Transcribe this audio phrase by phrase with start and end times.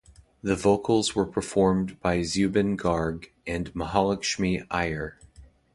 [0.41, 5.19] The vocals were performed by Zubeen Garg and Mahalakshmi Iyer.